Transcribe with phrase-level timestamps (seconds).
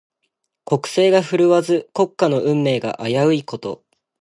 [0.65, 3.83] 国勢が振るわず、国家の運命が危ういこと。